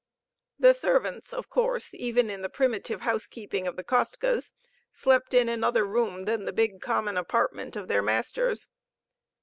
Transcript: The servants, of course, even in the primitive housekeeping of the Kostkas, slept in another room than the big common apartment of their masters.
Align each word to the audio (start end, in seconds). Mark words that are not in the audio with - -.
The 0.57 0.73
servants, 0.73 1.31
of 1.31 1.47
course, 1.47 1.93
even 1.93 2.31
in 2.31 2.41
the 2.41 2.49
primitive 2.49 3.01
housekeeping 3.01 3.67
of 3.67 3.75
the 3.75 3.83
Kostkas, 3.83 4.51
slept 4.91 5.31
in 5.35 5.47
another 5.47 5.85
room 5.85 6.23
than 6.25 6.45
the 6.45 6.53
big 6.53 6.81
common 6.81 7.17
apartment 7.17 7.75
of 7.75 7.87
their 7.87 8.01
masters. 8.01 8.67